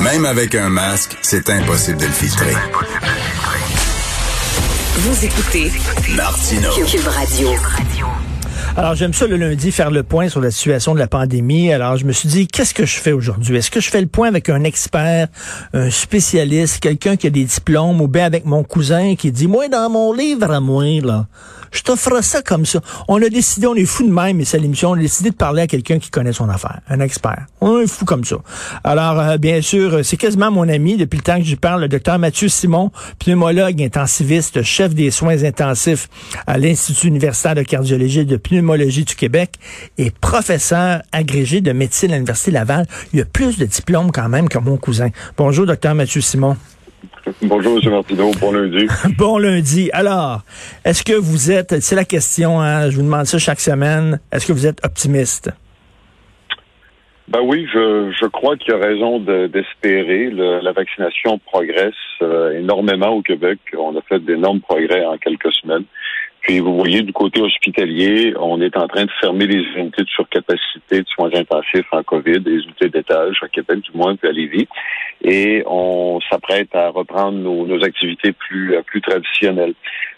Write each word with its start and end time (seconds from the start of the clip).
Même 0.00 0.24
avec 0.24 0.54
un 0.54 0.68
masque, 0.68 1.18
c'est 1.20 1.50
impossible 1.50 1.98
de 1.98 2.04
le 2.04 2.12
filtrer. 2.12 2.54
Vous 4.94 5.24
écoutez 5.24 5.72
Martino. 6.14 6.70
Cube 6.86 7.08
Radio. 7.08 7.48
Alors, 8.76 8.94
j'aime 8.94 9.12
ça 9.12 9.26
le 9.26 9.36
lundi 9.36 9.72
faire 9.72 9.90
le 9.90 10.04
point 10.04 10.28
sur 10.28 10.40
la 10.40 10.52
situation 10.52 10.94
de 10.94 11.00
la 11.00 11.08
pandémie. 11.08 11.72
Alors, 11.72 11.96
je 11.96 12.04
me 12.04 12.12
suis 12.12 12.28
dit, 12.28 12.46
qu'est-ce 12.46 12.72
que 12.72 12.86
je 12.86 13.00
fais 13.00 13.10
aujourd'hui? 13.10 13.56
Est-ce 13.56 13.72
que 13.72 13.80
je 13.80 13.90
fais 13.90 14.00
le 14.00 14.06
point 14.06 14.28
avec 14.28 14.48
un 14.48 14.62
expert, 14.62 15.26
un 15.74 15.90
spécialiste, 15.90 16.78
quelqu'un 16.78 17.16
qui 17.16 17.26
a 17.26 17.30
des 17.30 17.44
diplômes, 17.44 18.00
ou 18.00 18.06
bien 18.06 18.24
avec 18.24 18.44
mon 18.44 18.62
cousin 18.62 19.16
qui 19.16 19.32
dit, 19.32 19.48
moi, 19.48 19.66
dans 19.66 19.90
mon 19.90 20.12
livre 20.12 20.52
à 20.52 20.60
moi, 20.60 20.84
là, 21.02 21.26
je 21.72 21.82
t'offre 21.82 22.22
ça 22.22 22.42
comme 22.42 22.66
ça. 22.66 22.80
On 23.08 23.20
a 23.22 23.28
décidé, 23.28 23.66
on 23.66 23.74
est 23.74 23.84
fou 23.84 24.04
de 24.04 24.12
même, 24.12 24.36
mais 24.36 24.44
c'est 24.44 24.58
l'émission, 24.58 24.90
on 24.90 24.94
a 24.94 24.98
décidé 24.98 25.30
de 25.30 25.34
parler 25.34 25.62
à 25.62 25.66
quelqu'un 25.66 25.98
qui 25.98 26.10
connaît 26.10 26.32
son 26.32 26.48
affaire, 26.48 26.80
un 26.88 27.00
expert. 27.00 27.46
On 27.60 27.80
est 27.80 27.86
fou 27.86 28.04
comme 28.04 28.24
ça. 28.24 28.36
Alors, 28.84 29.18
euh, 29.18 29.38
bien 29.38 29.60
sûr, 29.62 30.04
c'est 30.04 30.16
quasiment 30.16 30.50
mon 30.50 30.68
ami 30.68 30.96
depuis 30.96 31.16
le 31.16 31.22
temps 31.22 31.38
que 31.38 31.44
j'y 31.44 31.56
parle, 31.56 31.82
le 31.82 31.88
docteur 31.88 32.18
Mathieu 32.18 32.48
Simon, 32.48 32.90
pneumologue 33.18 33.82
intensiviste, 33.82 34.62
chef 34.62 34.94
des 34.94 35.10
soins 35.10 35.42
intensifs 35.44 36.08
à 36.46 36.58
l'Institut 36.58 37.08
universitaire 37.08 37.54
de 37.54 37.62
cardiologie 37.62 38.20
et 38.20 38.24
de 38.24 38.36
pneumologie 38.36 39.04
du 39.04 39.14
Québec 39.14 39.54
et 39.98 40.10
professeur 40.10 41.02
agrégé 41.12 41.60
de 41.60 41.72
médecine 41.72 42.10
à 42.12 42.14
l'Université 42.14 42.50
Laval. 42.50 42.86
Il 43.12 43.20
a 43.20 43.24
plus 43.24 43.58
de 43.58 43.64
diplômes 43.64 44.12
quand 44.12 44.28
même 44.28 44.48
que 44.48 44.58
mon 44.58 44.76
cousin. 44.76 45.08
Bonjour, 45.36 45.66
docteur 45.66 45.94
Mathieu 45.94 46.20
Simon. 46.20 46.56
Bonjour, 47.42 47.78
M. 47.82 47.90
Martineau. 47.90 48.30
Bon 48.40 48.52
lundi. 48.52 48.86
bon 49.18 49.38
lundi. 49.38 49.90
Alors, 49.92 50.42
est-ce 50.84 51.04
que 51.04 51.12
vous 51.12 51.50
êtes, 51.50 51.80
c'est 51.80 51.94
la 51.94 52.04
question, 52.04 52.60
hein, 52.60 52.90
je 52.90 52.96
vous 52.96 53.02
demande 53.02 53.26
ça 53.26 53.38
chaque 53.38 53.60
semaine, 53.60 54.20
est-ce 54.32 54.46
que 54.46 54.52
vous 54.52 54.66
êtes 54.66 54.84
optimiste? 54.84 55.50
Ben 57.28 57.40
oui, 57.42 57.66
je, 57.72 58.12
je 58.20 58.26
crois 58.26 58.56
qu'il 58.56 58.74
y 58.74 58.76
a 58.76 58.78
raison 58.78 59.20
d'espérer. 59.20 60.30
la 60.30 60.72
vaccination 60.72 61.38
progresse 61.38 61.94
euh, 62.20 62.58
énormément 62.58 63.10
au 63.10 63.22
Québec. 63.22 63.58
On 63.78 63.96
a 63.96 64.02
fait 64.02 64.18
d'énormes 64.18 64.60
progrès 64.60 65.04
en 65.04 65.16
quelques 65.16 65.52
semaines. 65.52 65.84
Puis 66.42 66.58
vous 66.58 66.76
voyez, 66.76 67.02
du 67.02 67.12
côté 67.12 67.40
hospitalier, 67.40 68.34
on 68.38 68.60
est 68.60 68.76
en 68.76 68.88
train 68.88 69.04
de 69.04 69.10
fermer 69.20 69.46
les 69.46 69.62
unités 69.76 70.02
de 70.02 70.08
surcapacité 70.08 71.02
de 71.02 71.06
soins 71.08 71.30
intensifs 71.34 71.86
en 71.92 72.02
COVID, 72.02 72.40
les 72.44 72.64
unités 72.64 72.88
d'étage 72.88 73.36
à 73.42 73.48
Québec, 73.48 73.80
du 73.80 73.96
moins, 73.96 74.16
puis 74.16 74.28
à 74.28 74.32
Lévis. 74.32 74.66
Et 75.22 75.62
on 75.66 76.20
s'apprête 76.28 76.74
à 76.74 76.88
reprendre 76.88 77.38
nos, 77.38 77.64
nos 77.64 77.84
activités 77.84 78.32
plus, 78.32 78.74
plus 78.86 79.00
traditionnelles. 79.00 79.74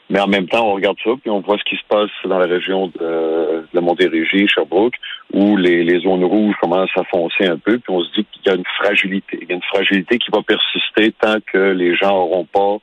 Mais 0.08 0.20
en 0.20 0.26
même 0.26 0.48
temps, 0.48 0.66
on 0.66 0.74
regarde 0.74 0.96
ça, 1.04 1.10
puis 1.20 1.30
on 1.30 1.40
voit 1.40 1.58
ce 1.58 1.64
qui 1.64 1.76
se 1.76 1.84
passe 1.88 2.10
dans 2.24 2.38
la 2.38 2.46
région 2.46 2.88
de, 2.88 3.66
de 3.72 3.80
Montérégie, 3.80 4.48
Sherbrooke, 4.48 4.94
où 5.32 5.56
les, 5.56 5.84
les 5.84 6.00
zones 6.00 6.24
rouges 6.24 6.54
commencent 6.60 6.96
à 6.96 7.04
foncer 7.04 7.46
un 7.46 7.58
peu, 7.58 7.78
puis 7.78 7.92
on 7.92 8.02
se 8.02 8.12
dit 8.12 8.26
qu'il 8.32 8.42
y 8.46 8.50
a 8.50 8.54
une 8.54 8.64
fragilité. 8.78 9.38
Il 9.42 9.48
y 9.48 9.52
a 9.52 9.56
une 9.56 9.62
fragilité 9.62 10.18
qui 10.18 10.30
va 10.30 10.40
persister 10.42 11.12
tant 11.12 11.36
que 11.52 11.72
les 11.72 11.96
gens 11.96 12.10
n'auront 12.10 12.44
pas 12.44 12.78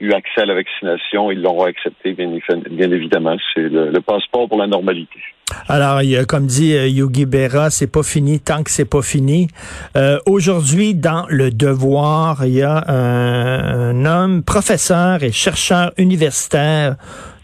eu 0.00 0.12
accès 0.12 0.40
à 0.40 0.46
la 0.46 0.54
vaccination, 0.54 1.30
ils 1.30 1.40
l'auront 1.40 1.64
accepté, 1.64 2.14
bien, 2.14 2.90
évidemment. 2.90 3.36
C'est 3.54 3.68
le, 3.68 4.00
passeport 4.00 4.48
pour 4.48 4.58
la 4.58 4.66
normalité. 4.66 5.20
Alors, 5.68 6.00
comme 6.28 6.46
dit 6.46 6.74
euh, 6.74 6.88
Yogi 6.88 7.26
Berra, 7.26 7.70
c'est 7.70 7.90
pas 7.90 8.02
fini 8.02 8.40
tant 8.40 8.62
que 8.62 8.70
c'est 8.70 8.88
pas 8.88 9.02
fini. 9.02 9.48
Euh, 9.96 10.18
Aujourd'hui, 10.26 10.94
dans 10.94 11.26
le 11.28 11.50
Devoir, 11.50 12.46
il 12.46 12.54
y 12.54 12.62
a 12.62 12.84
un 12.88 14.04
homme, 14.06 14.42
professeur 14.42 15.22
et 15.22 15.32
chercheur 15.32 15.92
universitaire 15.98 16.96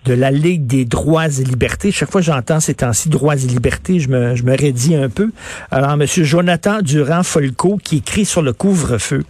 de 0.06 0.14
la 0.14 0.30
Ligue 0.30 0.66
des 0.66 0.84
droits 0.84 1.26
et 1.26 1.44
libertés. 1.44 1.90
Chaque 1.90 2.10
fois 2.10 2.20
que 2.20 2.26
j'entends 2.26 2.60
ces 2.60 2.74
temps-ci 2.74 3.08
droits 3.08 3.34
et 3.34 3.46
libertés, 3.46 3.98
je 3.98 4.08
me, 4.08 4.36
je 4.36 4.44
me 4.44 4.56
raidis 4.56 4.94
un 4.94 5.08
peu. 5.08 5.32
Alors, 5.70 5.92
M. 5.92 6.06
Jonathan 6.06 6.80
Durand-Folco, 6.80 7.78
qui 7.82 7.98
écrit 7.98 8.24
sur 8.24 8.42
le 8.42 8.52
couvre-feu, 8.52 9.24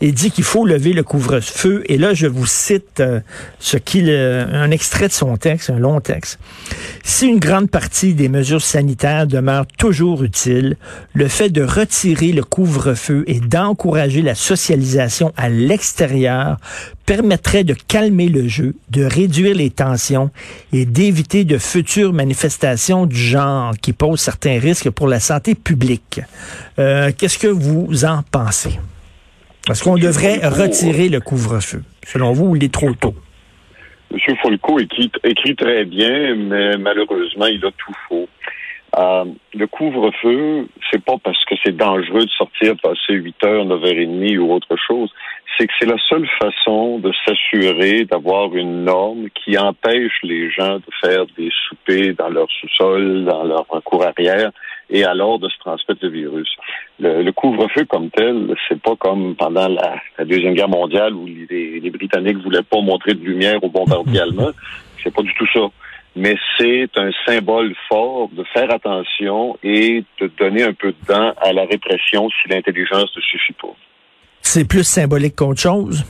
et 0.00 0.10
dit 0.10 0.30
qu'il 0.30 0.44
faut 0.44 0.64
lever 0.64 0.94
le 0.94 1.02
couvre-feu. 1.02 1.82
Et 1.86 1.98
là, 1.98 2.14
je 2.14 2.26
vous 2.26 2.46
cite 2.46 3.00
euh, 3.00 3.20
ce 3.58 3.76
qu'il, 3.76 4.08
euh, 4.08 4.46
un 4.52 4.70
extrait 4.70 5.08
de 5.08 5.12
son 5.12 5.36
texte, 5.36 5.70
un 5.70 5.78
long 5.78 6.00
texte. 6.00 6.38
Si 7.04 7.26
une 7.26 7.38
grande 7.38 7.70
partie 7.70 8.14
des 8.14 8.28
mesures 8.28 8.62
sanitaires 8.62 9.26
demeure 9.26 9.66
toujours 9.78 10.22
utiles, 10.22 10.76
le 11.12 11.28
fait 11.28 11.50
de 11.50 11.62
retirer 11.62 12.32
le 12.32 12.42
couvre-feu 12.42 13.24
et 13.26 13.40
d'encourager 13.40 14.22
la 14.22 14.34
socialisation 14.34 15.32
à 15.36 15.48
l'extérieur 15.48 16.56
permettrait 17.06 17.64
de 17.64 17.74
calmer 17.74 18.28
le 18.28 18.48
jeu, 18.48 18.74
de 18.90 19.04
réduire 19.04 19.54
les 19.54 19.70
tensions 19.70 20.21
et 20.72 20.84
d'éviter 20.84 21.44
de 21.44 21.58
futures 21.58 22.12
manifestations 22.12 23.06
du 23.06 23.16
genre 23.16 23.72
qui 23.80 23.92
posent 23.92 24.20
certains 24.20 24.58
risques 24.58 24.90
pour 24.90 25.08
la 25.08 25.20
santé 25.20 25.54
publique. 25.54 26.20
Euh, 26.78 27.10
Qu'est-ce 27.16 27.38
que 27.38 27.48
vous 27.48 28.04
en 28.04 28.22
pensez? 28.30 28.78
Est-ce 29.70 29.84
qu'on 29.84 29.96
devrait 29.96 30.46
retirer 30.46 31.08
le 31.08 31.20
couvre-feu, 31.20 31.82
selon 32.04 32.32
vous, 32.32 32.46
ou 32.46 32.56
il 32.56 32.64
est 32.64 32.72
trop 32.72 32.92
tôt? 32.94 33.14
M. 34.12 34.36
Folco 34.42 34.78
écrit, 34.78 35.10
écrit, 35.24 35.56
très 35.56 35.84
bien, 35.84 36.34
mais 36.34 36.76
malheureusement, 36.76 37.46
il 37.46 37.64
a 37.64 37.70
tout 37.70 37.94
faux. 38.08 38.28
Euh, 38.98 39.24
le 39.54 39.66
couvre-feu, 39.66 40.66
c'est 40.92 41.04
pas 41.04 41.16
parce 41.22 41.42
que 41.44 41.54
c'est 41.64 41.76
dangereux 41.76 42.24
de 42.24 42.30
sortir 42.30 42.74
passer 42.82 43.14
8 43.14 43.44
heures, 43.44 43.64
9h30 43.64 44.38
ou 44.38 44.52
autre 44.52 44.76
chose. 44.76 45.10
C'est 45.56 45.66
que 45.66 45.72
c'est 45.78 45.88
la 45.88 45.98
seule 46.08 46.28
façon 46.40 46.98
de 46.98 47.12
s'assurer 47.26 48.04
d'avoir 48.04 48.54
une 48.54 48.84
norme 48.84 49.28
qui 49.30 49.56
empêche 49.58 50.18
les 50.22 50.50
gens 50.50 50.76
de 50.76 50.84
faire 51.02 51.24
des 51.36 51.50
soupers 51.68 52.14
dans 52.14 52.28
leur 52.28 52.48
sous-sol, 52.50 53.24
dans 53.24 53.44
leur 53.44 53.66
cour 53.84 54.04
arrière, 54.04 54.50
et 54.88 55.04
alors 55.04 55.38
de 55.38 55.48
se 55.48 55.58
transmettre 55.58 56.00
le 56.02 56.10
virus. 56.10 56.48
Le, 57.00 57.30
couvre-feu 57.32 57.84
comme 57.86 58.10
tel, 58.10 58.54
c'est 58.68 58.80
pas 58.80 58.96
comme 58.96 59.34
pendant 59.36 59.68
la, 59.68 60.24
Deuxième 60.24 60.54
Guerre 60.54 60.68
mondiale 60.68 61.14
où 61.14 61.26
les, 61.26 61.80
les 61.80 61.90
Britanniques 61.90 62.38
voulaient 62.38 62.62
pas 62.62 62.80
montrer 62.80 63.14
de 63.14 63.24
lumière 63.24 63.62
aux 63.62 63.70
bombardiers 63.70 64.20
allemands. 64.20 64.52
C'est 65.02 65.14
pas 65.14 65.22
du 65.22 65.34
tout 65.34 65.46
ça 65.52 65.68
mais 66.14 66.36
c'est 66.58 66.90
un 66.96 67.10
symbole 67.26 67.74
fort 67.88 68.28
de 68.32 68.44
faire 68.52 68.70
attention 68.70 69.56
et 69.62 70.04
de 70.20 70.30
donner 70.38 70.62
un 70.62 70.72
peu 70.72 70.92
de 70.92 71.12
à 71.12 71.52
la 71.52 71.64
répression 71.64 72.28
si 72.30 72.48
l'intelligence 72.48 73.10
ne 73.16 73.22
suffit 73.22 73.54
pas. 73.54 73.74
C'est 74.40 74.68
plus 74.68 74.84
symbolique 74.84 75.36
qu'autre 75.36 75.60
chose? 75.60 76.04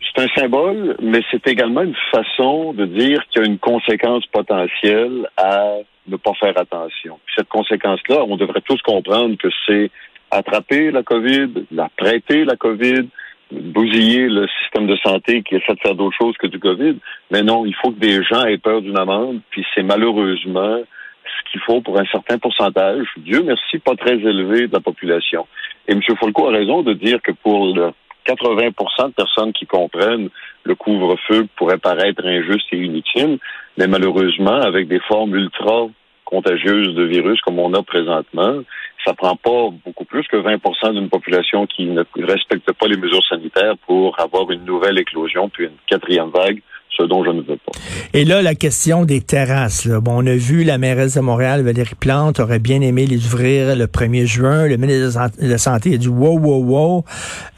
C'est 0.00 0.22
un 0.22 0.28
symbole, 0.34 0.96
mais 1.00 1.20
c'est 1.30 1.46
également 1.46 1.82
une 1.82 1.96
façon 2.10 2.72
de 2.72 2.86
dire 2.86 3.24
qu'il 3.28 3.42
y 3.42 3.44
a 3.44 3.48
une 3.48 3.58
conséquence 3.58 4.24
potentielle 4.26 5.28
à 5.36 5.76
ne 6.06 6.16
pas 6.16 6.32
faire 6.40 6.56
attention. 6.56 7.18
cette 7.36 7.48
conséquence-là, 7.48 8.24
on 8.26 8.36
devrait 8.36 8.62
tous 8.62 8.80
comprendre 8.82 9.36
que 9.36 9.48
c'est 9.66 9.90
attraper 10.30 10.90
la 10.90 11.02
COVID, 11.02 11.66
la 11.70 11.88
prêter 11.96 12.44
la 12.44 12.56
COVID, 12.56 13.08
bousiller 13.50 14.28
le 14.28 14.46
système 14.60 14.86
de 14.86 14.96
santé 14.96 15.42
qui 15.42 15.56
essaie 15.56 15.74
de 15.74 15.80
faire 15.80 15.94
d'autres 15.94 16.16
choses 16.20 16.36
que 16.36 16.46
du 16.46 16.58
COVID. 16.58 16.96
Mais 17.30 17.42
non, 17.42 17.64
il 17.64 17.74
faut 17.74 17.90
que 17.90 17.98
des 17.98 18.22
gens 18.22 18.44
aient 18.44 18.58
peur 18.58 18.82
d'une 18.82 18.98
amende, 18.98 19.40
puis 19.50 19.64
c'est 19.74 19.82
malheureusement 19.82 20.78
ce 21.24 21.50
qu'il 21.50 21.60
faut 21.60 21.80
pour 21.80 21.98
un 21.98 22.06
certain 22.06 22.38
pourcentage, 22.38 23.06
Dieu 23.18 23.42
merci, 23.42 23.78
pas 23.78 23.94
très 23.96 24.14
élevé 24.14 24.66
de 24.66 24.72
la 24.72 24.80
population. 24.80 25.46
Et 25.86 25.92
M. 25.92 26.00
Folco 26.18 26.48
a 26.48 26.52
raison 26.52 26.82
de 26.82 26.94
dire 26.94 27.20
que 27.22 27.32
pour 27.32 27.74
le 27.74 27.92
80 28.24 28.68
de 28.68 29.12
personnes 29.14 29.52
qui 29.52 29.66
comprennent 29.66 30.28
le 30.64 30.74
couvre-feu 30.74 31.46
pourrait 31.56 31.78
paraître 31.78 32.26
injuste 32.26 32.66
et 32.72 32.78
inutile, 32.78 33.38
mais 33.78 33.86
malheureusement, 33.86 34.60
avec 34.60 34.88
des 34.88 35.00
formes 35.00 35.34
ultra 35.34 35.88
contagieuses 36.24 36.94
de 36.94 37.04
virus 37.04 37.40
comme 37.40 37.58
on 37.58 37.72
a 37.72 37.82
présentement, 37.82 38.60
ça 39.08 39.14
prend 39.14 39.36
pas 39.36 39.70
beaucoup 39.86 40.04
plus 40.04 40.26
que 40.28 40.36
20% 40.36 40.92
d'une 40.92 41.08
population 41.08 41.66
qui 41.66 41.86
ne 41.86 42.04
respecte 42.16 42.70
pas 42.72 42.86
les 42.88 42.98
mesures 42.98 43.26
sanitaires 43.26 43.78
pour 43.86 44.20
avoir 44.20 44.50
une 44.50 44.66
nouvelle 44.66 44.98
éclosion 44.98 45.48
puis 45.48 45.64
une 45.64 45.78
quatrième 45.86 46.28
vague 46.28 46.60
ce 46.98 47.04
dont 47.04 47.24
je 47.24 47.30
ne 47.30 47.42
veux 47.42 47.56
pas. 47.56 47.72
Et 48.12 48.24
là, 48.24 48.42
la 48.42 48.54
question 48.54 49.04
des 49.04 49.20
terrasses. 49.20 49.84
Là. 49.84 50.00
Bon, 50.00 50.22
on 50.22 50.26
a 50.26 50.34
vu 50.34 50.64
la 50.64 50.78
mairesse 50.78 51.14
de 51.14 51.20
Montréal, 51.20 51.62
Valérie 51.62 51.94
Plante, 51.98 52.40
aurait 52.40 52.58
bien 52.58 52.80
aimé 52.80 53.06
les 53.06 53.24
ouvrir 53.26 53.76
le 53.76 53.86
1er 53.86 54.26
juin. 54.26 54.66
Le 54.66 54.76
ministre 54.76 55.30
de 55.40 55.48
la 55.48 55.58
Santé 55.58 55.94
a 55.94 55.96
dit 55.96 56.08
wow, 56.08 56.38
wow, 56.38 56.64
wow. 56.64 57.04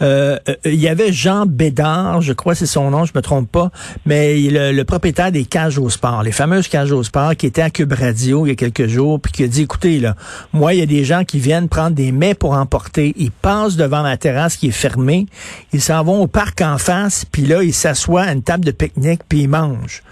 Euh, 0.02 0.38
euh, 0.48 0.54
il 0.64 0.80
y 0.80 0.88
avait 0.88 1.12
Jean 1.12 1.46
Bédard, 1.46 2.20
je 2.20 2.32
crois 2.32 2.54
c'est 2.54 2.66
son 2.66 2.90
nom, 2.90 3.04
je 3.04 3.12
me 3.14 3.22
trompe 3.22 3.50
pas, 3.50 3.70
mais 4.06 4.36
le, 4.38 4.72
le, 4.72 4.84
propriétaire 4.84 5.32
des 5.32 5.44
cages 5.44 5.78
au 5.78 5.88
sport, 5.88 6.22
les 6.22 6.32
fameuses 6.32 6.68
cages 6.68 6.92
au 6.92 7.02
sport, 7.02 7.36
qui 7.36 7.46
était 7.46 7.62
à 7.62 7.70
Cube 7.70 7.92
Radio 7.92 8.46
il 8.46 8.50
y 8.50 8.52
a 8.52 8.54
quelques 8.54 8.86
jours, 8.86 9.20
puis 9.20 9.32
qui 9.32 9.44
a 9.44 9.46
dit, 9.46 9.62
écoutez, 9.62 9.98
là, 9.98 10.16
moi, 10.52 10.74
il 10.74 10.80
y 10.80 10.82
a 10.82 10.86
des 10.86 11.04
gens 11.04 11.24
qui 11.24 11.38
viennent 11.38 11.68
prendre 11.68 11.94
des 11.94 12.12
mets 12.12 12.34
pour 12.34 12.52
emporter. 12.52 13.14
Ils 13.16 13.30
passent 13.30 13.76
devant 13.76 14.02
ma 14.02 14.16
terrasse 14.16 14.56
qui 14.56 14.68
est 14.68 14.72
fermée. 14.72 15.26
Ils 15.72 15.80
s'en 15.80 16.02
vont 16.02 16.20
au 16.22 16.26
parc 16.26 16.60
en 16.60 16.78
face, 16.78 17.24
puis 17.24 17.42
là, 17.42 17.62
ils 17.62 17.74
s'assoient 17.74 18.22
à 18.22 18.32
une 18.32 18.42
table 18.42 18.64
de 18.64 18.70
pique-nique, 18.70 19.22
puis 19.30 19.42
ils 19.42 19.48
mangent. 19.48 20.02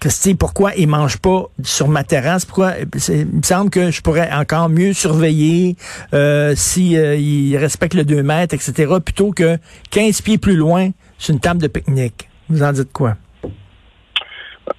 Christy, 0.00 0.34
pourquoi 0.34 0.74
ils 0.76 0.86
mangent 0.86 1.16
pas 1.16 1.44
sur 1.62 1.88
ma 1.88 2.04
terrasse? 2.04 2.44
Pourquoi? 2.44 2.72
Il 3.08 3.26
me 3.26 3.42
semble 3.42 3.70
que 3.70 3.90
je 3.90 4.02
pourrais 4.02 4.30
encore 4.30 4.68
mieux 4.68 4.92
surveiller 4.92 5.76
euh, 6.12 6.52
si 6.54 6.98
euh, 6.98 7.58
respectent 7.58 7.94
le 7.94 8.04
2 8.04 8.22
mètres, 8.22 8.52
etc., 8.52 8.96
plutôt 9.02 9.30
que 9.30 9.56
15 9.92 10.20
pieds 10.20 10.36
plus 10.36 10.56
loin 10.56 10.90
sur 11.16 11.32
une 11.32 11.40
table 11.40 11.62
de 11.62 11.68
pique-nique. 11.68 12.28
Vous 12.50 12.62
en 12.62 12.72
dites 12.72 12.92
quoi? 12.92 13.16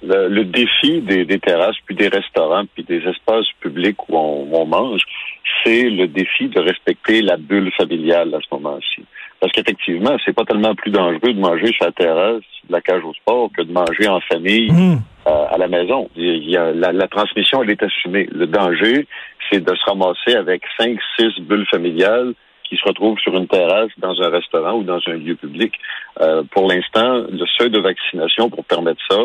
Le, 0.02 0.44
défi 0.44 1.02
des, 1.02 1.24
des, 1.24 1.40
terrasses, 1.40 1.76
puis 1.84 1.96
des 1.96 2.08
restaurants, 2.08 2.64
puis 2.74 2.84
des 2.84 2.98
espaces 2.98 3.46
publics 3.60 4.08
où 4.08 4.16
on 4.16 4.66
mange, 4.66 5.00
c'est 5.66 5.90
le 5.90 6.06
défi 6.06 6.48
de 6.48 6.60
respecter 6.60 7.22
la 7.22 7.36
bulle 7.36 7.72
familiale 7.72 8.32
à 8.34 8.38
ce 8.38 8.54
moment-ci. 8.54 9.04
Parce 9.40 9.52
qu'effectivement, 9.52 10.16
c'est 10.24 10.32
pas 10.32 10.44
tellement 10.44 10.74
plus 10.74 10.90
dangereux 10.90 11.32
de 11.32 11.40
manger 11.40 11.72
sur 11.72 11.84
la 11.84 11.92
terrasse 11.92 12.42
de 12.68 12.72
la 12.72 12.80
cage 12.80 13.04
au 13.04 13.12
sport 13.14 13.50
que 13.56 13.62
de 13.62 13.72
manger 13.72 14.08
en 14.08 14.20
famille 14.20 14.70
mmh. 14.70 14.98
euh, 15.26 15.46
à 15.50 15.58
la 15.58 15.68
maison. 15.68 16.08
Il 16.16 16.48
y 16.48 16.56
a, 16.56 16.72
la, 16.72 16.92
la, 16.92 17.08
transmission, 17.08 17.62
elle 17.62 17.70
est 17.70 17.82
assumée. 17.82 18.28
Le 18.32 18.46
danger, 18.46 19.06
c'est 19.50 19.60
de 19.60 19.74
se 19.74 19.84
ramasser 19.84 20.36
avec 20.36 20.62
cinq, 20.78 20.98
six 21.18 21.40
bulles 21.40 21.66
familiales 21.66 22.34
qui 22.64 22.76
se 22.76 22.84
retrouvent 22.84 23.18
sur 23.18 23.36
une 23.36 23.46
terrasse 23.46 23.90
dans 23.98 24.20
un 24.22 24.30
restaurant 24.30 24.74
ou 24.74 24.82
dans 24.82 25.00
un 25.06 25.14
lieu 25.14 25.36
public. 25.36 25.72
Euh, 26.20 26.42
pour 26.50 26.68
l'instant, 26.68 27.24
le 27.30 27.46
seuil 27.58 27.70
de 27.70 27.80
vaccination 27.80 28.48
pour 28.50 28.64
permettre 28.64 29.00
ça, 29.08 29.20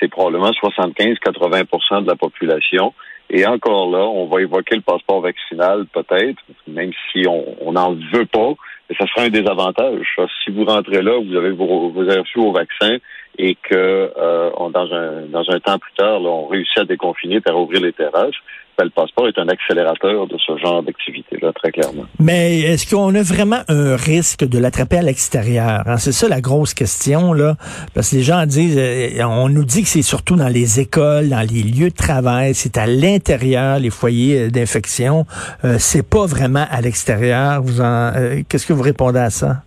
c'est 0.00 0.08
probablement 0.08 0.50
75-80 0.50 2.02
de 2.02 2.08
la 2.08 2.16
population. 2.16 2.94
Et 3.34 3.46
encore 3.46 3.90
là, 3.90 4.04
on 4.06 4.26
va 4.26 4.42
évoquer 4.42 4.76
le 4.76 4.82
passeport 4.82 5.22
vaccinal 5.22 5.86
peut-être, 5.86 6.42
même 6.68 6.92
si 7.10 7.26
on 7.26 7.72
n'en 7.72 7.94
veut 8.12 8.26
pas, 8.26 8.52
mais 8.88 8.96
ça 8.96 9.06
sera 9.06 9.22
un 9.22 9.30
désavantage. 9.30 10.16
Si 10.44 10.50
vous 10.50 10.64
rentrez 10.64 11.00
là, 11.00 11.18
vous 11.18 11.34
avez 11.34 11.50
vos, 11.50 11.92
avez 11.98 12.20
reçu 12.20 12.38
vos 12.38 12.52
vaccins 12.52 12.98
et 13.38 13.56
que 13.56 14.12
euh, 14.16 14.50
on, 14.56 14.70
dans 14.70 14.92
un 14.92 15.22
dans 15.26 15.44
un 15.50 15.60
temps 15.60 15.78
plus 15.78 15.92
tard, 15.94 16.20
là, 16.20 16.28
on 16.28 16.46
réussit 16.46 16.78
à 16.78 16.84
déconfiner 16.84 17.36
et 17.36 17.50
à 17.50 17.52
rouvrir 17.52 17.80
les 17.80 17.92
terrasses, 17.92 18.34
ben, 18.78 18.84
le 18.84 18.90
passeport 18.90 19.28
est 19.28 19.38
un 19.38 19.48
accélérateur 19.48 20.26
de 20.26 20.36
ce 20.38 20.56
genre 20.56 20.82
d'activité-là, 20.82 21.52
très 21.52 21.70
clairement. 21.72 22.04
Mais 22.18 22.60
est-ce 22.60 22.94
qu'on 22.94 23.14
a 23.14 23.22
vraiment 23.22 23.60
un 23.68 23.96
risque 23.96 24.44
de 24.44 24.58
l'attraper 24.58 24.98
à 24.98 25.02
l'extérieur? 25.02 25.82
Hein? 25.86 25.98
C'est 25.98 26.12
ça 26.12 26.26
la 26.28 26.40
grosse 26.40 26.72
question, 26.72 27.34
là. 27.34 27.56
Parce 27.94 28.10
que 28.10 28.16
les 28.16 28.22
gens 28.22 28.46
disent, 28.46 28.78
euh, 28.78 29.24
on 29.24 29.50
nous 29.50 29.64
dit 29.64 29.82
que 29.82 29.88
c'est 29.88 30.02
surtout 30.02 30.36
dans 30.36 30.48
les 30.48 30.80
écoles, 30.80 31.28
dans 31.28 31.46
les 31.46 31.62
lieux 31.62 31.90
de 31.90 31.94
travail, 31.94 32.54
c'est 32.54 32.78
à 32.78 32.86
l'intérieur, 32.86 33.78
les 33.78 33.90
foyers 33.90 34.44
euh, 34.44 34.50
d'infection. 34.50 35.26
Euh, 35.64 35.76
c'est 35.78 36.08
pas 36.08 36.24
vraiment 36.24 36.66
à 36.70 36.80
l'extérieur. 36.80 37.60
Vous 37.62 37.82
en, 37.82 38.12
euh, 38.16 38.40
qu'est-ce 38.48 38.66
que 38.66 38.72
vous 38.72 38.82
répondez 38.82 39.20
à 39.20 39.30
ça? 39.30 39.62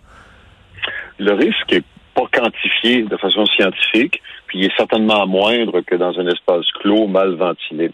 Le 1.18 1.32
risque 1.32 1.72
est 1.72 1.84
pas 2.14 2.26
quantifié 2.32 2.75
de 3.02 3.16
façon 3.16 3.44
scientifique, 3.46 4.22
puis 4.46 4.60
il 4.60 4.64
est 4.66 4.76
certainement 4.76 5.26
moindre 5.26 5.80
que 5.80 5.94
dans 5.94 6.18
un 6.18 6.26
espace 6.26 6.66
clos 6.80 7.06
mal 7.06 7.34
ventilé. 7.34 7.90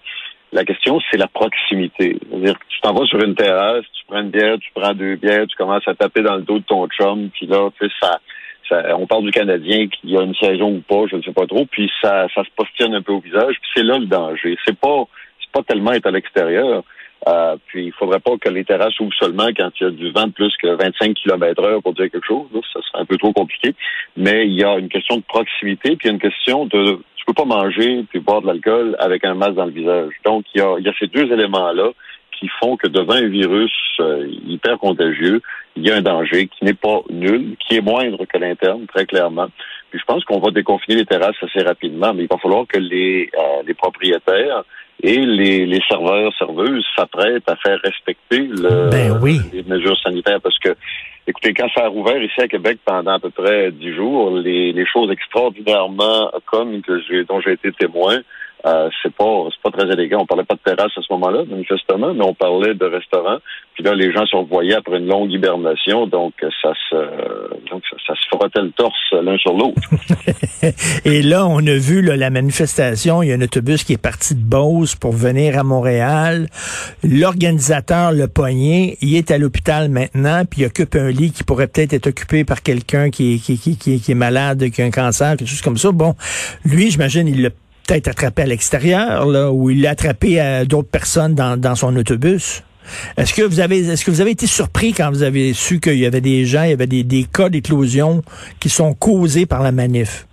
La 0.52 0.64
question, 0.64 1.00
c'est 1.10 1.16
la 1.16 1.28
proximité. 1.28 2.18
C'est-à-dire 2.28 2.58
que 2.58 2.64
tu 2.68 2.80
t'en 2.82 2.92
vas 2.92 3.06
sur 3.06 3.22
une 3.22 3.34
terrasse, 3.34 3.84
tu 3.94 4.04
prends 4.06 4.20
une 4.20 4.30
bière, 4.30 4.58
tu 4.58 4.70
prends 4.74 4.92
deux 4.92 5.16
bières, 5.16 5.46
tu 5.46 5.56
commences 5.56 5.86
à 5.88 5.94
taper 5.94 6.22
dans 6.22 6.36
le 6.36 6.42
dos 6.42 6.58
de 6.58 6.64
ton 6.64 6.86
chum, 6.88 7.30
puis 7.30 7.46
là, 7.46 7.70
tu 7.80 7.88
sais, 7.88 7.94
ça, 8.00 8.18
on 8.96 9.06
parle 9.06 9.24
du 9.24 9.30
Canadien 9.30 9.88
qui 9.88 10.16
a 10.16 10.22
une 10.22 10.34
saison 10.34 10.76
ou 10.76 10.80
pas, 10.80 11.06
je 11.10 11.16
ne 11.16 11.22
sais 11.22 11.32
pas 11.32 11.46
trop, 11.46 11.66
puis 11.66 11.90
ça, 12.00 12.26
ça 12.34 12.44
se 12.44 12.50
postillonne 12.54 12.94
un 12.94 13.02
peu 13.02 13.12
au 13.12 13.20
visage, 13.20 13.54
puis 13.60 13.70
c'est 13.74 13.82
là 13.82 13.98
le 13.98 14.06
danger. 14.06 14.56
C'est 14.66 14.78
pas, 14.78 15.04
c'est 15.40 15.52
pas 15.52 15.62
tellement 15.62 15.92
être 15.92 16.06
à 16.06 16.10
l'extérieur. 16.10 16.82
Euh, 17.28 17.56
puis 17.66 17.86
il 17.86 17.92
faudrait 17.92 18.20
pas 18.20 18.36
que 18.36 18.48
les 18.48 18.64
terrasses 18.64 18.98
ouvrent 18.98 19.14
seulement 19.14 19.48
quand 19.56 19.70
il 19.80 19.84
y 19.84 19.86
a 19.86 19.90
du 19.90 20.10
vent 20.10 20.26
de 20.26 20.32
plus 20.32 20.52
que 20.60 20.68
25 20.68 21.14
km 21.14 21.62
heure 21.62 21.82
pour 21.82 21.94
dire 21.94 22.10
quelque 22.10 22.26
chose. 22.26 22.48
Ça 22.72 22.80
serait 22.82 23.02
un 23.02 23.04
peu 23.04 23.16
trop 23.16 23.32
compliqué. 23.32 23.74
Mais 24.16 24.46
il 24.46 24.54
y 24.54 24.64
a 24.64 24.76
une 24.78 24.88
question 24.88 25.16
de 25.16 25.22
proximité, 25.22 25.96
puis 25.96 26.06
il 26.06 26.06
y 26.08 26.10
a 26.10 26.14
une 26.14 26.20
question 26.20 26.66
de 26.66 26.98
tu 27.16 27.26
peux 27.26 27.34
pas 27.34 27.44
manger 27.44 28.04
puis 28.10 28.18
boire 28.18 28.42
de 28.42 28.48
l'alcool 28.48 28.96
avec 28.98 29.24
un 29.24 29.34
masque 29.34 29.54
dans 29.54 29.66
le 29.66 29.70
visage. 29.70 30.12
Donc, 30.24 30.44
il 30.54 30.58
y 30.58 30.60
a, 30.60 30.74
il 30.78 30.84
y 30.84 30.88
a 30.88 30.92
ces 30.98 31.06
deux 31.06 31.32
éléments-là 31.32 31.92
qui 32.36 32.48
font 32.60 32.76
que 32.76 32.88
devant 32.88 33.14
un 33.14 33.28
virus 33.28 33.72
euh, 34.00 34.26
hyper 34.44 34.76
contagieux, 34.78 35.40
il 35.76 35.86
y 35.86 35.92
a 35.92 35.96
un 35.96 36.02
danger 36.02 36.48
qui 36.48 36.64
n'est 36.64 36.74
pas 36.74 37.02
nul, 37.10 37.54
qui 37.60 37.76
est 37.76 37.80
moindre 37.80 38.24
que 38.24 38.38
l'interne, 38.38 38.86
très 38.86 39.06
clairement. 39.06 39.48
Puis 39.92 40.00
je 40.00 40.06
pense 40.06 40.24
qu'on 40.24 40.38
va 40.38 40.50
déconfiner 40.50 40.96
les 40.96 41.04
terrasses 41.04 41.36
assez 41.42 41.62
rapidement, 41.62 42.14
mais 42.14 42.22
il 42.22 42.26
va 42.26 42.38
falloir 42.38 42.66
que 42.66 42.78
les, 42.78 43.28
euh, 43.38 43.62
les 43.66 43.74
propriétaires 43.74 44.64
et 45.02 45.18
les, 45.18 45.66
les 45.66 45.82
serveurs, 45.86 46.32
serveuses 46.38 46.82
s'apprêtent 46.96 47.46
à 47.46 47.56
faire 47.56 47.78
respecter 47.84 48.38
le, 48.38 48.88
ben 48.88 49.18
oui. 49.20 49.40
les 49.52 49.62
mesures 49.64 49.98
sanitaires 50.00 50.40
parce 50.40 50.58
que 50.58 50.74
Écoutez, 51.24 51.54
quand 51.54 51.68
ça 51.72 51.84
a 51.84 51.88
rouvert 51.88 52.20
ici 52.20 52.40
à 52.40 52.48
Québec 52.48 52.78
pendant 52.84 53.12
à 53.12 53.20
peu 53.20 53.30
près 53.30 53.70
dix 53.70 53.94
jours, 53.94 54.30
les, 54.30 54.72
les 54.72 54.86
choses 54.86 55.08
extraordinairement 55.12 56.32
comme 56.46 56.82
que 56.82 57.00
j'ai, 57.02 57.24
dont 57.24 57.40
j'ai 57.40 57.52
été 57.52 57.70
témoin, 57.70 58.22
euh, 58.64 58.88
c'est 59.02 59.12
pas 59.14 59.48
c'est 59.50 59.70
pas 59.70 59.76
très 59.76 59.92
élégant. 59.92 60.20
On 60.20 60.26
parlait 60.26 60.44
pas 60.44 60.54
de 60.54 60.60
terrasse 60.60 60.92
à 60.96 61.02
ce 61.02 61.12
moment-là, 61.12 61.44
manifestement, 61.48 62.14
mais 62.14 62.24
on 62.24 62.34
parlait 62.34 62.74
de 62.74 62.84
restaurant. 62.84 63.38
Puis 63.74 63.82
là, 63.82 63.94
les 63.94 64.12
gens 64.12 64.24
se 64.26 64.36
revoyaient 64.36 64.74
après 64.74 64.98
une 64.98 65.06
longue 65.06 65.32
hibernation, 65.32 66.06
donc 66.06 66.34
ça 66.40 66.72
se 66.88 66.96
donc 67.70 67.82
ça, 68.06 68.14
se 68.14 68.28
frottait 68.36 68.62
le 68.62 68.70
torse 68.70 68.94
l'un 69.12 69.36
sur 69.38 69.54
l'autre. 69.54 69.80
Et 71.04 71.22
là, 71.22 71.46
on 71.46 71.58
a 71.58 71.76
vu 71.76 72.02
là, 72.02 72.16
la 72.16 72.30
manifestation. 72.30 73.22
Il 73.22 73.30
y 73.30 73.32
a 73.32 73.34
un 73.34 73.40
autobus 73.40 73.82
qui 73.84 73.94
est 73.94 74.02
parti 74.02 74.34
de 74.34 74.42
Beauce 74.42 74.94
pour 74.94 75.12
venir 75.12 75.58
à 75.58 75.64
Montréal. 75.64 76.46
L'organisateur, 77.02 78.12
le 78.12 78.28
poignet, 78.28 78.96
il 79.00 79.16
est 79.16 79.30
à 79.30 79.38
l'hôpital 79.38 79.88
maintenant, 79.88 80.44
puis 80.48 80.62
il 80.62 80.66
occupe 80.66 80.94
un 80.94 81.10
lit 81.10 81.32
qui 81.32 81.42
pourrait 81.42 81.66
peut-être 81.66 81.94
être 81.94 82.06
occupé 82.06 82.44
par 82.44 82.62
quelqu'un 82.62 83.10
qui, 83.10 83.40
qui, 83.40 83.58
qui, 83.58 83.76
qui, 83.76 84.00
qui 84.00 84.12
est 84.12 84.14
malade, 84.14 84.70
qui 84.70 84.82
a 84.82 84.84
un 84.84 84.90
cancer, 84.90 85.36
quelque 85.36 85.48
chose 85.48 85.62
comme 85.62 85.78
ça. 85.78 85.90
Bon, 85.90 86.14
lui, 86.64 86.90
j'imagine, 86.90 87.26
il 87.26 87.42
l'a 87.42 87.50
peut-être 87.86 88.08
attrapé 88.08 88.42
à 88.42 88.46
l'extérieur, 88.46 89.26
là, 89.26 89.50
ou 89.50 89.70
il 89.70 89.82
l'a 89.82 89.90
attrapé 89.90 90.40
à 90.40 90.64
d'autres 90.64 90.88
personnes 90.88 91.34
dans, 91.34 91.74
son 91.74 91.94
autobus. 91.96 92.62
Est-ce 93.16 93.32
que 93.32 93.42
vous 93.42 93.60
avez 93.60 93.78
est-ce 93.78 94.04
que 94.04 94.10
vous 94.10 94.20
avez 94.20 94.32
été 94.32 94.46
surpris 94.46 94.92
quand 94.92 95.10
vous 95.10 95.22
avez 95.22 95.52
su 95.54 95.78
qu'il 95.78 95.98
y 95.98 96.06
avait 96.06 96.20
des 96.20 96.44
gens, 96.46 96.64
il 96.64 96.70
y 96.70 96.72
avait 96.72 96.88
des, 96.88 97.04
des 97.04 97.24
cas 97.24 97.48
d'éclosion 97.48 98.22
qui 98.58 98.68
sont 98.68 98.92
causés 98.94 99.46
par 99.46 99.62
la 99.62 99.70
manif? 99.70 100.26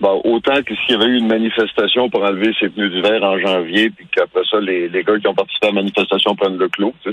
Bon, 0.00 0.18
autant 0.24 0.62
que 0.62 0.74
s'il 0.74 0.92
y 0.92 0.94
avait 0.94 1.10
eu 1.10 1.18
une 1.18 1.26
manifestation 1.26 2.08
pour 2.08 2.22
enlever 2.22 2.52
ses 2.58 2.70
pneus 2.70 2.88
d'hiver 2.88 3.22
en 3.22 3.38
janvier, 3.38 3.90
puis 3.90 4.06
qu'après 4.10 4.40
ça, 4.50 4.58
les, 4.58 4.88
les 4.88 5.04
gars 5.04 5.18
qui 5.18 5.28
ont 5.28 5.34
participé 5.34 5.66
à 5.66 5.70
la 5.70 5.82
manifestation 5.82 6.34
prennent 6.34 6.56
le 6.56 6.68
clos. 6.68 6.94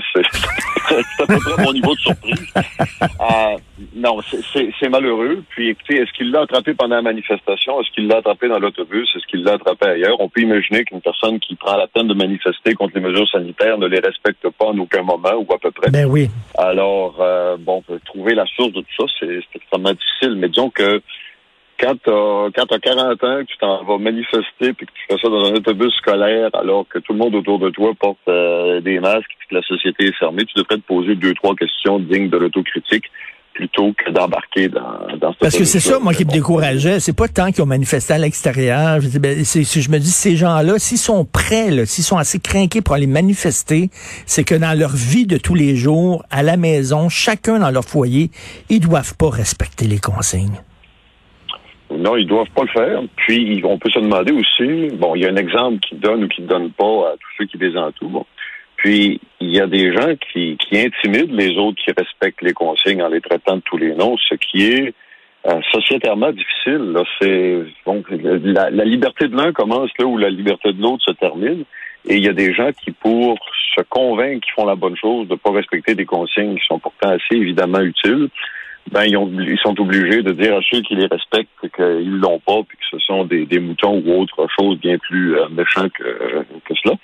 C'est 0.88 1.22
à 1.22 1.26
peu 1.26 1.38
près 1.38 1.64
mon 1.64 1.72
niveau 1.74 1.94
de 1.94 2.00
surprise. 2.00 2.52
Euh, 3.02 3.58
non, 3.94 4.18
c'est 4.22 4.88
malheureux. 4.88 5.42
Puis 5.50 5.68
écoutez, 5.68 5.96
est-ce 5.96 6.12
qu'il 6.12 6.30
l'a 6.30 6.42
attrapé 6.42 6.72
pendant 6.72 6.96
la 6.96 7.02
manifestation? 7.02 7.80
Est-ce 7.80 7.90
qu'il 7.90 8.08
l'a 8.08 8.18
attrapé 8.18 8.48
dans 8.48 8.58
l'autobus? 8.58 9.06
Est-ce 9.14 9.26
qu'il 9.26 9.44
l'a 9.44 9.54
attrapé 9.54 9.86
ailleurs? 9.86 10.18
On 10.20 10.28
peut 10.28 10.40
imaginer 10.40 10.84
qu'une 10.84 11.02
personne 11.02 11.38
qui 11.40 11.56
prend 11.56 11.76
la 11.76 11.86
peine 11.88 12.08
de 12.08 12.14
manifester 12.14 12.74
contre 12.74 12.94
les 12.94 13.02
mesures 13.02 13.28
sanitaires 13.28 13.76
ne 13.76 13.86
les 13.86 14.00
respecte 14.00 14.48
pas 14.58 14.66
en 14.66 14.78
aucun 14.78 15.02
moment 15.02 15.34
ou 15.34 15.52
à 15.52 15.58
peu 15.58 15.70
près. 15.70 15.90
Ben 15.90 16.06
oui. 16.06 16.28
Alors, 16.56 17.16
euh, 17.20 17.56
bon, 17.58 17.82
trouver 18.06 18.34
la 18.34 18.46
source 18.46 18.72
de 18.72 18.80
tout 18.80 19.06
ça, 19.06 19.12
c'est 19.20 19.40
extrêmement 19.54 19.92
difficile. 19.92 20.36
Mais 20.36 20.48
disons 20.48 20.70
que 20.70 21.02
quand 21.78 21.94
tu 22.02 22.10
as, 22.10 22.78
40 22.78 23.24
ans, 23.24 23.38
que 23.40 23.44
tu 23.44 23.56
t'en 23.58 23.84
vas 23.84 23.98
manifester 23.98 24.72
puis 24.72 24.86
que 24.86 24.92
tu 24.92 25.02
fais 25.08 25.16
ça 25.20 25.28
dans 25.28 25.46
un 25.46 25.54
autobus 25.54 25.92
scolaire 25.94 26.50
alors 26.54 26.86
que 26.88 26.98
tout 26.98 27.12
le 27.12 27.18
monde 27.18 27.34
autour 27.34 27.58
de 27.58 27.70
toi 27.70 27.92
porte 27.98 28.18
euh, 28.28 28.80
des 28.80 28.98
masques 29.00 29.30
et 29.30 29.50
que 29.50 29.54
la 29.54 29.62
société 29.62 30.06
est 30.06 30.18
fermée, 30.18 30.44
tu 30.44 30.54
devrais 30.56 30.76
te 30.76 30.86
poser 30.86 31.14
deux, 31.14 31.34
trois 31.34 31.54
questions 31.54 31.98
dignes 31.98 32.28
de 32.28 32.36
l'autocritique 32.36 33.04
plutôt 33.58 33.92
que 33.92 34.12
d'embarquer 34.12 34.68
dans, 34.68 35.16
dans 35.20 35.34
Parce 35.40 35.56
que 35.56 35.64
c'est 35.64 35.80
ça, 35.80 35.98
moi, 35.98 36.14
qui 36.14 36.24
me 36.24 36.30
décourageait. 36.30 37.00
C'est 37.00 37.12
pas 37.16 37.26
tant 37.26 37.50
qu'ils 37.50 37.62
ont 37.62 37.66
manifesté 37.66 38.12
à 38.12 38.18
l'extérieur. 38.18 39.00
Je, 39.00 39.18
ben, 39.18 39.44
je 39.44 39.90
me 39.90 39.98
dis, 39.98 40.12
ces 40.12 40.36
gens-là, 40.36 40.78
s'ils 40.78 40.96
sont 40.96 41.24
prêts, 41.24 41.84
s'ils 41.84 42.04
sont 42.04 42.18
assez 42.18 42.38
craqués 42.38 42.82
pour 42.82 42.94
aller 42.94 43.08
manifester, 43.08 43.90
c'est 44.26 44.44
que 44.44 44.54
dans 44.54 44.78
leur 44.78 44.94
vie 44.94 45.26
de 45.26 45.38
tous 45.38 45.56
les 45.56 45.74
jours, 45.74 46.24
à 46.30 46.44
la 46.44 46.56
maison, 46.56 47.08
chacun 47.08 47.58
dans 47.58 47.70
leur 47.70 47.84
foyer, 47.84 48.30
ils 48.68 48.80
doivent 48.80 49.16
pas 49.16 49.28
respecter 49.28 49.86
les 49.86 49.98
consignes. 49.98 50.62
Non, 51.98 52.16
ils 52.16 52.26
doivent 52.26 52.50
pas 52.54 52.62
le 52.62 52.68
faire. 52.68 53.02
Puis, 53.16 53.60
on 53.64 53.78
peut 53.78 53.90
se 53.90 53.98
demander 53.98 54.32
aussi, 54.32 54.94
bon, 54.96 55.14
il 55.14 55.22
y 55.22 55.26
a 55.26 55.30
un 55.30 55.36
exemple 55.36 55.80
qui 55.80 55.96
donne 55.96 56.24
ou 56.24 56.28
qui 56.28 56.42
ne 56.42 56.46
donne 56.46 56.70
pas 56.70 57.10
à 57.10 57.12
tous 57.12 57.30
ceux 57.38 57.44
qui 57.46 57.58
les 57.58 57.76
entourent. 57.76 58.26
Puis, 58.76 59.20
il 59.40 59.50
y 59.50 59.60
a 59.60 59.66
des 59.66 59.92
gens 59.92 60.14
qui, 60.32 60.56
qui 60.56 60.78
intimident 60.78 61.34
les 61.34 61.58
autres 61.58 61.82
qui 61.84 61.90
respectent 61.90 62.42
les 62.42 62.52
consignes 62.52 63.02
en 63.02 63.08
les 63.08 63.20
traitant 63.20 63.56
de 63.56 63.62
tous 63.62 63.76
les 63.76 63.94
noms, 63.94 64.16
ce 64.16 64.36
qui 64.36 64.66
est 64.66 64.94
euh, 65.46 65.60
sociétairement 65.72 66.30
difficile. 66.30 66.92
Là, 66.92 67.02
c'est 67.20 67.64
bon, 67.84 68.04
la, 68.10 68.70
la 68.70 68.84
liberté 68.84 69.26
de 69.26 69.36
l'un 69.36 69.52
commence 69.52 69.90
là 69.98 70.06
où 70.06 70.16
la 70.16 70.30
liberté 70.30 70.72
de 70.72 70.80
l'autre 70.80 71.02
se 71.04 71.12
termine. 71.12 71.64
Et 72.06 72.16
il 72.16 72.24
y 72.24 72.28
a 72.28 72.32
des 72.32 72.54
gens 72.54 72.70
qui, 72.84 72.92
pour 72.92 73.38
se 73.76 73.82
convaincre 73.88 74.46
qu'ils 74.46 74.54
font 74.54 74.66
la 74.66 74.76
bonne 74.76 74.96
chose, 74.96 75.26
de 75.26 75.32
ne 75.32 75.38
pas 75.38 75.50
respecter 75.50 75.94
des 75.96 76.06
consignes 76.06 76.56
qui 76.56 76.66
sont 76.66 76.78
pourtant 76.78 77.10
assez 77.10 77.34
évidemment 77.34 77.80
utiles, 77.80 78.28
ben 78.90 79.04
ils, 79.04 79.16
ont, 79.16 79.30
ils 79.40 79.58
sont 79.58 79.78
obligés 79.80 80.22
de 80.22 80.32
dire 80.32 80.56
à 80.56 80.60
ceux 80.70 80.80
qui 80.82 80.94
les 80.94 81.06
respectent 81.06 81.50
qu'ils 81.74 82.18
l'ont 82.18 82.40
pas, 82.40 82.62
puis 82.66 82.78
que 82.78 82.84
ce 82.90 82.98
sont 82.98 83.24
des, 83.24 83.46
des 83.46 83.58
moutons 83.58 84.02
ou 84.04 84.20
autre 84.20 84.46
chose 84.58 84.78
bien 84.78 84.98
plus 84.98 85.36
euh, 85.36 85.48
méchant 85.48 85.88
que, 85.88 86.44
que 86.64 86.74
cela. 86.82 86.94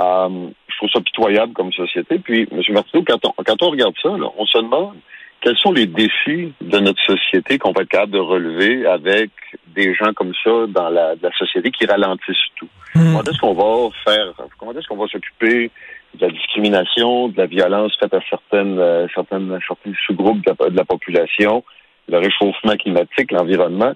Euh, 0.00 0.48
je 0.68 0.76
trouve 0.76 0.90
ça 0.90 1.00
pitoyable 1.00 1.52
comme 1.54 1.72
société. 1.72 2.18
Puis, 2.18 2.46
M. 2.52 2.60
Martineau, 2.70 3.04
quand 3.06 3.18
on, 3.24 3.42
quand 3.42 3.62
on 3.62 3.70
regarde 3.70 3.94
ça, 4.02 4.10
là, 4.10 4.28
on 4.36 4.46
se 4.46 4.58
demande 4.58 4.96
quels 5.40 5.56
sont 5.56 5.72
les 5.72 5.86
défis 5.86 6.52
de 6.60 6.78
notre 6.78 7.00
société 7.04 7.58
qu'on 7.58 7.72
va 7.72 7.82
être 7.82 7.88
capable 7.88 8.12
de 8.12 8.18
relever 8.18 8.86
avec 8.86 9.30
des 9.68 9.94
gens 9.94 10.12
comme 10.12 10.32
ça 10.42 10.66
dans 10.68 10.88
la, 10.88 11.14
la 11.20 11.32
société 11.38 11.70
qui 11.70 11.86
ralentissent 11.86 12.36
tout. 12.56 12.68
Hmm. 12.94 13.12
Comment 13.12 13.22
est-ce 13.22 13.38
qu'on 13.38 13.54
va 13.54 13.90
faire, 14.04 14.32
comment 14.58 14.72
est-ce 14.72 14.88
qu'on 14.88 14.96
va 14.96 15.06
s'occuper 15.06 15.70
de 16.14 16.26
la 16.26 16.32
discrimination, 16.32 17.28
de 17.28 17.36
la 17.36 17.46
violence 17.46 17.96
faite 17.98 18.14
à 18.14 18.20
certaines, 18.28 18.78
euh, 18.78 19.06
certaines, 19.14 19.58
certains 19.66 19.92
sous-groupes 20.06 20.44
de 20.44 20.54
la, 20.58 20.70
de 20.70 20.76
la 20.76 20.84
population, 20.84 21.64
le 22.08 22.18
réchauffement 22.18 22.76
climatique, 22.76 23.32
l'environnement. 23.32 23.92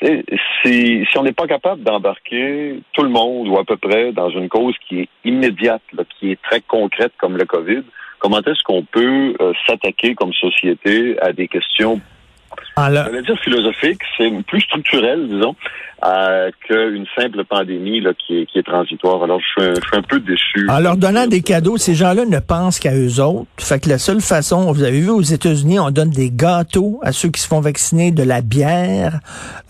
Si, 0.00 1.06
si 1.10 1.18
on 1.18 1.22
n'est 1.22 1.32
pas 1.32 1.46
capable 1.46 1.82
d'embarquer 1.82 2.80
tout 2.92 3.02
le 3.02 3.08
monde 3.08 3.48
ou 3.48 3.58
à 3.58 3.64
peu 3.64 3.78
près 3.78 4.12
dans 4.12 4.28
une 4.28 4.48
cause 4.48 4.74
qui 4.86 5.00
est 5.00 5.08
immédiate, 5.24 5.82
là, 5.94 6.04
qui 6.18 6.32
est 6.32 6.42
très 6.42 6.60
concrète 6.60 7.12
comme 7.16 7.36
le 7.36 7.46
COVID, 7.46 7.82
comment 8.18 8.40
est-ce 8.40 8.62
qu'on 8.62 8.82
peut 8.84 9.34
euh, 9.40 9.52
s'attaquer 9.66 10.14
comme 10.14 10.34
société 10.34 11.18
à 11.22 11.32
des 11.32 11.48
questions, 11.48 12.00
Alors, 12.76 13.06
je 13.06 13.10
vais 13.10 13.22
dire 13.22 13.38
philosophiques, 13.38 14.02
c'est 14.16 14.30
plus 14.46 14.60
structurel, 14.60 15.28
disons, 15.28 15.56
euh, 16.04 16.50
qu'une 16.66 17.06
simple 17.18 17.44
pandémie 17.44 18.00
là, 18.00 18.12
qui, 18.14 18.38
est, 18.38 18.46
qui 18.46 18.58
est 18.58 18.62
transitoire. 18.62 19.22
Alors, 19.22 19.40
je 19.40 19.62
suis, 19.62 19.70
un, 19.70 19.74
je 19.74 19.86
suis 19.86 19.96
un 19.96 20.02
peu 20.02 20.20
déçu. 20.20 20.68
en 20.68 20.78
leur 20.78 20.96
donnant 20.96 21.26
des 21.26 21.42
cadeaux, 21.42 21.78
ces 21.78 21.94
gens-là 21.94 22.24
ne 22.26 22.38
pensent 22.38 22.78
qu'à 22.78 22.94
eux 22.94 23.20
autres. 23.20 23.46
Fait 23.58 23.80
que 23.80 23.88
la 23.88 23.98
seule 23.98 24.20
façon, 24.20 24.72
vous 24.72 24.82
avez 24.82 25.00
vu 25.00 25.10
aux 25.10 25.22
États-Unis, 25.22 25.78
on 25.78 25.90
donne 25.90 26.10
des 26.10 26.30
gâteaux 26.30 27.00
à 27.02 27.12
ceux 27.12 27.30
qui 27.30 27.40
se 27.40 27.48
font 27.48 27.60
vacciner, 27.60 28.10
de 28.10 28.22
la 28.22 28.42
bière, 28.42 29.20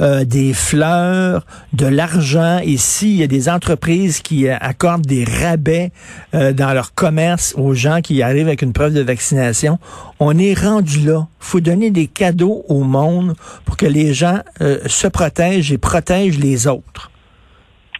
euh, 0.00 0.24
des 0.24 0.52
fleurs, 0.52 1.46
de 1.72 1.86
l'argent. 1.86 2.58
Ici, 2.64 3.10
il 3.10 3.16
y 3.16 3.22
a 3.22 3.28
des 3.28 3.48
entreprises 3.48 4.20
qui 4.20 4.48
euh, 4.48 4.56
accordent 4.60 5.06
des 5.06 5.24
rabais 5.24 5.92
euh, 6.34 6.52
dans 6.52 6.72
leur 6.72 6.94
commerce 6.94 7.54
aux 7.56 7.74
gens 7.74 8.00
qui 8.00 8.22
arrivent 8.22 8.48
avec 8.48 8.62
une 8.62 8.72
preuve 8.72 8.94
de 8.94 9.00
vaccination. 9.00 9.78
On 10.18 10.38
est 10.38 10.54
rendu 10.54 11.00
là. 11.00 11.26
faut 11.38 11.60
donner 11.60 11.90
des 11.90 12.06
cadeaux 12.06 12.64
au 12.68 12.82
monde 12.82 13.34
pour 13.64 13.76
que 13.76 13.86
les 13.86 14.14
gens 14.14 14.40
euh, 14.60 14.78
se 14.86 15.06
protègent 15.06 15.72
et 15.72 15.78
protègent 15.78 16.25
les 16.30 16.66
autres? 16.66 17.10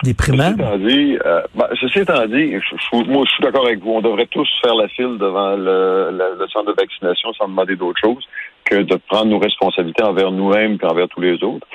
Déprimant. 0.03 0.53
Ceci 0.53 0.61
étant 0.61 0.77
dit, 0.79 1.19
euh, 1.25 1.41
ben, 1.55 1.67
ceci 1.81 1.99
étant 2.01 2.27
dit, 2.27 2.53
je, 2.53 2.77
je- 2.77 3.11
moi 3.11 3.25
je 3.27 3.31
suis 3.33 3.43
d'accord 3.43 3.65
avec 3.67 3.79
vous. 3.81 3.93
On 3.93 4.03
devrait 4.03 4.27
tous 4.27 4.47
faire 4.63 4.75
la 4.75 4.89
file 4.89 5.17
devant 5.19 5.57
le, 5.57 6.11
le- 6.13 6.37
le 6.39 6.49
centre 6.49 6.67
de 6.71 6.77
vaccination 6.79 7.33
sans 7.33 7.49
demander 7.49 7.77
d'autre 7.77 7.99
chose 8.05 8.23
que 8.65 8.83
de 8.83 8.97
prendre 9.09 9.27
nos 9.27 9.39
responsabilités 9.39 10.03
envers 10.03 10.31
nous-mêmes 10.33 10.77
et 10.83 10.87
envers 10.87 11.09
tous 11.09 11.21
les 11.23 11.43
autres. 11.43 11.67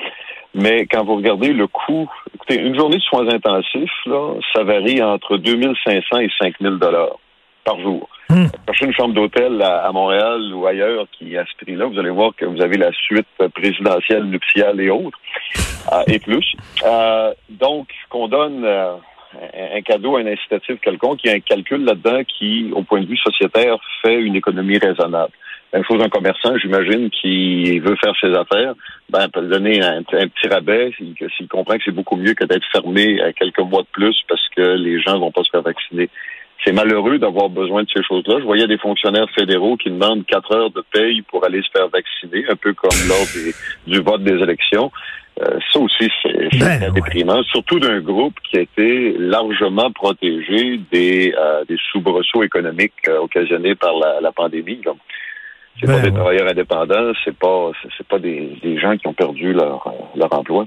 Mais 0.54 0.86
quand 0.86 1.02
vous 1.04 1.16
regardez 1.16 1.52
le 1.52 1.66
coût, 1.66 2.08
écoutez, 2.34 2.60
une 2.60 2.76
journée 2.76 2.98
de 2.98 3.02
soins 3.02 3.26
intensifs, 3.28 3.90
là, 4.06 4.34
ça 4.54 4.62
varie 4.62 5.02
entre 5.02 5.38
2500 5.38 6.18
et 6.20 6.30
5000 6.40 6.78
dollars 6.78 7.16
par 7.64 7.80
jour. 7.80 8.08
Hmm. 8.28 8.46
Cherchez 8.66 8.86
une 8.86 8.94
chambre 8.94 9.14
d'hôtel 9.14 9.60
à, 9.62 9.86
à 9.86 9.92
Montréal 9.92 10.54
ou 10.54 10.66
ailleurs 10.66 11.06
qui 11.12 11.34
est 11.34 11.38
à 11.38 11.44
ce 11.44 11.64
prix-là, 11.64 11.86
vous 11.86 11.98
allez 11.98 12.10
voir 12.10 12.34
que 12.34 12.44
vous 12.44 12.62
avez 12.62 12.78
la 12.78 12.92
suite 12.92 13.26
présidentielle, 13.54 14.24
nuptiale 14.24 14.80
et 14.80 14.90
autres, 14.90 15.18
euh, 15.92 16.02
et 16.06 16.18
plus. 16.18 16.54
Euh, 16.84 17.32
donc, 17.50 17.88
qu'on 18.08 18.28
donne 18.28 18.64
euh, 18.64 18.94
un, 19.34 19.76
un 19.76 19.82
cadeau, 19.82 20.16
un 20.16 20.26
incitatif 20.26 20.80
quelconque, 20.80 21.20
il 21.24 21.30
y 21.30 21.32
a 21.32 21.36
un 21.36 21.40
calcul 21.40 21.84
là-dedans 21.84 22.22
qui, 22.24 22.70
au 22.74 22.82
point 22.82 23.00
de 23.00 23.06
vue 23.06 23.18
sociétaire, 23.18 23.76
fait 24.02 24.20
une 24.20 24.36
économie 24.36 24.78
raisonnable. 24.78 25.32
Même 25.72 25.84
chose 25.84 26.02
un 26.02 26.10
commerçant, 26.10 26.56
j'imagine, 26.58 27.08
qui 27.08 27.78
veut 27.78 27.96
faire 27.96 28.14
ses 28.20 28.34
affaires, 28.34 28.74
ben, 29.08 29.26
peut 29.30 29.40
donner 29.40 29.82
un, 29.82 30.00
un 30.00 30.28
petit 30.28 30.48
rabais 30.48 30.92
s'il 30.96 31.14
s'il 31.34 31.48
comprend 31.48 31.76
que 31.76 31.82
c'est 31.84 31.94
beaucoup 31.94 32.16
mieux 32.16 32.34
que 32.34 32.44
d'être 32.44 32.66
fermé 32.70 33.22
à 33.22 33.32
quelques 33.32 33.60
mois 33.60 33.80
de 33.80 33.88
plus 33.90 34.16
parce 34.28 34.46
que 34.54 34.60
les 34.76 35.00
gens 35.00 35.18
vont 35.18 35.30
pas 35.30 35.42
se 35.42 35.50
faire 35.50 35.62
vacciner. 35.62 36.10
C'est 36.64 36.72
malheureux 36.72 37.18
d'avoir 37.18 37.48
besoin 37.48 37.82
de 37.82 37.88
ces 37.94 38.02
choses-là. 38.04 38.36
Je 38.38 38.44
voyais 38.44 38.66
des 38.68 38.78
fonctionnaires 38.78 39.28
fédéraux 39.34 39.76
qui 39.76 39.90
demandent 39.90 40.24
quatre 40.26 40.54
heures 40.54 40.70
de 40.70 40.84
paye 40.92 41.22
pour 41.22 41.44
aller 41.44 41.60
se 41.62 41.70
faire 41.76 41.88
vacciner, 41.88 42.44
un 42.48 42.56
peu 42.56 42.72
comme 42.72 42.96
lors 43.08 43.26
des- 43.34 43.54
du 43.92 44.00
vote 44.00 44.22
des 44.22 44.40
élections. 44.42 44.90
Euh, 45.40 45.58
ça 45.72 45.80
aussi, 45.80 46.08
c'est 46.22 46.58
Ben, 46.60 46.82
ouais. 46.82 46.90
déprimant, 46.94 47.42
surtout 47.44 47.80
d'un 47.80 48.00
groupe 48.00 48.34
qui 48.48 48.58
a 48.58 48.60
été 48.60 49.16
largement 49.18 49.90
protégé 49.90 50.78
des, 50.92 51.34
euh, 51.36 51.64
des 51.66 51.78
soubresauts 51.90 52.42
économiques 52.42 52.92
euh, 53.08 53.18
occasionnés 53.18 53.74
par 53.74 53.94
la, 53.98 54.20
la 54.20 54.30
pandémie. 54.30 54.80
C'est 55.80 55.86
Ben, 55.86 55.94
pas 55.94 56.00
des 56.02 56.08
ouais. 56.10 56.14
travailleurs 56.14 56.48
indépendants, 56.50 57.12
c'est 57.24 57.36
pas 57.36 57.70
c'est- 57.96 58.06
pas 58.06 58.18
des, 58.18 58.56
des 58.62 58.78
gens 58.78 58.96
qui 58.96 59.06
ont 59.08 59.14
perdu 59.14 59.52
leur, 59.52 59.84
euh, 59.86 59.90
leur 60.16 60.32
emploi. 60.32 60.64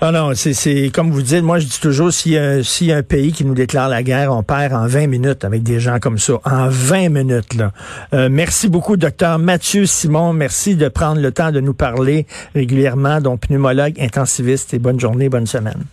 Ah 0.00 0.10
non, 0.10 0.30
c'est, 0.34 0.52
c'est 0.54 0.90
comme 0.92 1.10
vous 1.10 1.22
dites, 1.22 1.42
moi 1.44 1.58
je 1.60 1.66
dis 1.66 1.78
toujours, 1.80 2.10
s'il 2.12 2.32
y, 2.32 2.38
a- 2.38 2.62
s'il 2.64 2.88
y 2.88 2.92
a 2.92 2.96
un 2.96 3.02
pays 3.02 3.32
qui 3.32 3.44
nous 3.44 3.54
déclare 3.54 3.88
la 3.88 4.02
guerre, 4.02 4.32
on 4.32 4.42
perd 4.42 4.72
en 4.72 4.86
20 4.86 5.06
minutes 5.06 5.44
avec 5.44 5.62
des 5.62 5.78
gens 5.78 5.98
comme 6.00 6.18
ça. 6.18 6.34
En 6.44 6.68
20 6.68 7.10
minutes, 7.10 7.54
là. 7.54 7.70
Euh, 8.14 8.28
merci 8.30 8.68
beaucoup, 8.68 8.96
docteur 8.96 9.38
Mathieu 9.38 9.84
Simon. 9.86 10.32
Merci 10.32 10.74
de 10.76 10.88
prendre 10.88 11.20
le 11.20 11.30
temps 11.30 11.52
de 11.52 11.60
nous 11.60 11.74
parler 11.74 12.26
régulièrement. 12.54 13.20
Donc, 13.20 13.42
pneumologue, 13.42 14.00
intensiviste 14.00 14.72
et 14.74 14.78
bonne 14.78 14.98
journée, 14.98 15.28
bonne 15.28 15.46
semaine. 15.46 15.84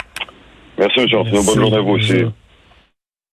Merci, 0.78 1.02
M. 1.02 1.08
Bonne 1.12 1.56
journée 1.60 1.78
à 1.78 1.82
vous 1.82 1.92
aussi. 1.92 2.24